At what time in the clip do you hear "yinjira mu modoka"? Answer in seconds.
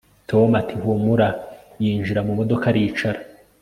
1.83-2.63